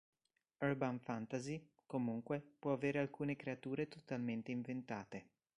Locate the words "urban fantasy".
0.63-1.63